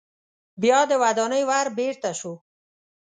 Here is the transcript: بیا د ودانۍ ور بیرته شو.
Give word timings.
بیا 0.61 0.79
د 0.89 0.91
ودانۍ 1.03 1.43
ور 1.49 1.67
بیرته 1.77 2.11
شو. 2.19 2.33